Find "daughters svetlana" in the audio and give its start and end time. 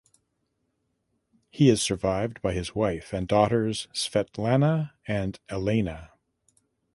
3.27-4.93